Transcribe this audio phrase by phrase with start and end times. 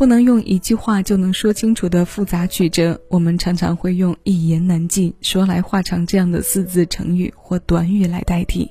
[0.00, 8.70] 不能用一句话就能说清楚的复杂曲折，我们常常会用“一言难尽”“说来话长”这样的四字成语或短语来代替。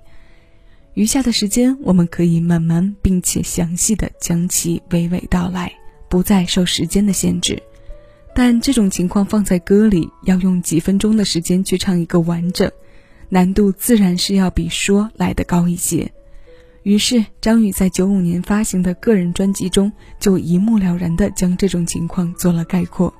[0.95, 5.71] 余下的时间，我们可以慢慢并且详细的将其娓娓道来，
[6.09, 7.61] 不再受时间的限制。
[8.33, 12.71] 但这种情况放在歌里，要用几分钟的时间去唱一个完整，
[13.29, 16.11] 难度自然是要比说来的高一些。
[16.83, 23.13] 于是，张宇在九五年发行的个人专辑中，就一目了然地将这种情况做了概括。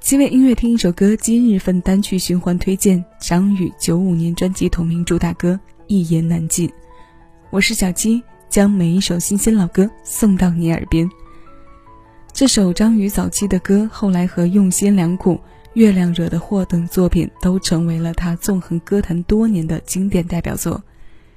[0.00, 5.52] 七位音乐听一首歌，今日份单曲循环推荐：张宇九五年专辑同名主打歌
[5.88, 6.66] 《一言难尽》。
[7.50, 11.08] 我是小七，将每一首新鲜老歌送到你耳边。
[12.32, 15.32] 这首张宇早期的歌，后来和《用心良苦》
[15.74, 20.82] 《月亮惹的祸》等作品，都成为了他纵横歌坛多年的经典代表作。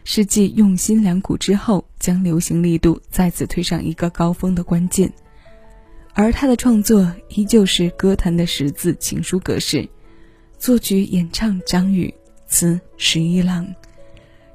[0.04, 5.12] 是继用心良苦之后，将流行力度再次推上一个高峰的关键。
[6.14, 9.88] 而他的创作依旧是歌坛的十字情书格式，
[10.60, 12.14] 作曲演唱张宇，
[12.48, 13.74] 词十一郎。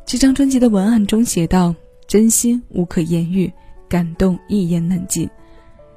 [0.05, 1.75] 这张专辑的文案中写道
[2.07, 3.53] ：“真心无可言喻，
[3.89, 5.29] 感动一言难尽。”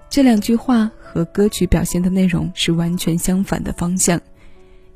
[0.10, 4.20] 这两句话和歌曲表现的内容是完全相反的方向。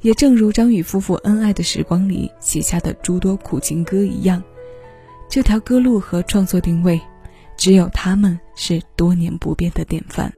[0.04, 4.44] 也正如张宇夫妇恩爱的时光里写下的诸多苦情歌一样，
[5.30, 7.00] 这条歌路和创作定位，
[7.56, 10.34] 只有他们是多年不变的典范。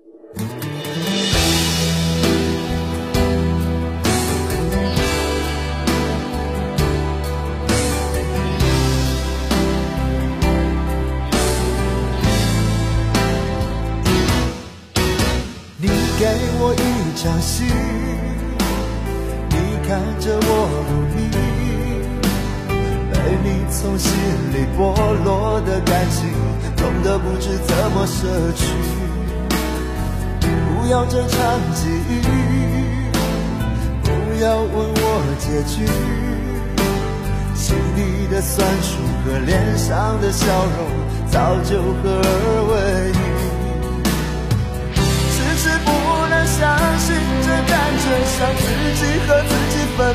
[15.79, 15.87] 你
[16.19, 16.27] 给
[16.59, 18.14] 我一场戏。
[19.87, 20.49] 看着我
[20.89, 21.17] 努力，
[23.13, 24.11] 被你从心
[24.51, 24.79] 里剥
[25.23, 26.27] 落的感情，
[26.75, 28.65] 痛得不知怎么舍去。
[30.41, 31.37] 不要这场
[31.75, 32.11] 记忆，
[34.03, 34.09] 不
[34.43, 35.05] 要问我
[35.37, 35.85] 结局，
[37.53, 40.77] 心里的酸楚和脸上的笑容
[41.29, 42.37] 早就合二
[42.71, 42.73] 为
[43.11, 43.13] 一，
[45.29, 45.87] 迟迟不
[46.27, 46.63] 能相
[46.97, 47.04] 信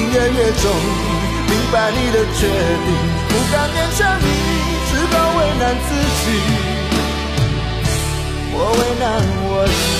[0.00, 0.64] 隐约约中，
[1.46, 2.88] 明白你的决定，
[3.28, 4.24] 不敢勉强你，
[4.88, 5.88] 只好为难自
[6.20, 6.24] 己，
[8.52, 9.04] 我为难
[9.44, 9.99] 我自己。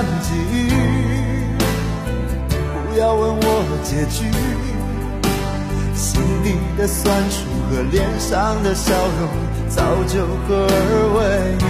[0.00, 0.72] 这场际遇，
[2.48, 3.44] 不要问我
[3.84, 4.24] 结局。
[5.94, 9.28] 心里的酸楚和脸上的笑容，
[9.68, 10.72] 早就合二
[11.16, 11.20] 为
[11.52, 11.62] 一。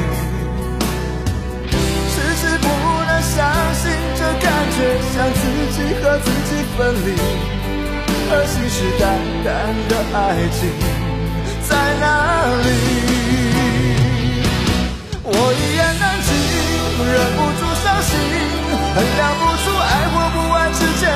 [2.07, 2.67] 迟迟不
[3.03, 3.35] 能相
[3.75, 4.47] 信，这感
[4.77, 4.79] 觉
[5.11, 5.43] 像自
[5.75, 7.11] 己和自己分离。
[8.31, 9.03] 而信誓旦
[9.43, 9.51] 旦
[9.91, 10.19] 的爱
[10.55, 10.59] 情
[11.69, 12.07] 在哪
[12.63, 12.71] 里？